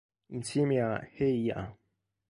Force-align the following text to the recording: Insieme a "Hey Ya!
Insieme 0.29 0.81
a 0.81 0.99
"Hey 1.13 1.45
Ya! 1.45 1.77